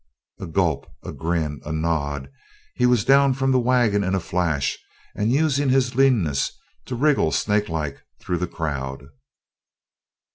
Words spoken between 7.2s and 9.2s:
snakelike through the crowd.